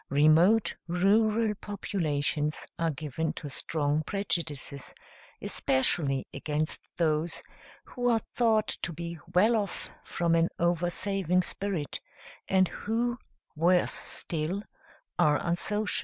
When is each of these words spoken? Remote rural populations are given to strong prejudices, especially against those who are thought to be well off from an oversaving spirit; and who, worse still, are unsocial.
Remote 0.09 0.75
rural 0.87 1.53
populations 1.53 2.65
are 2.79 2.89
given 2.89 3.31
to 3.33 3.51
strong 3.51 4.01
prejudices, 4.01 4.95
especially 5.43 6.25
against 6.33 6.89
those 6.97 7.39
who 7.83 8.09
are 8.09 8.17
thought 8.33 8.67
to 8.81 8.91
be 8.91 9.19
well 9.35 9.55
off 9.55 9.91
from 10.03 10.33
an 10.33 10.49
oversaving 10.57 11.43
spirit; 11.43 11.99
and 12.47 12.67
who, 12.69 13.19
worse 13.55 13.93
still, 13.93 14.63
are 15.19 15.37
unsocial. 15.39 15.99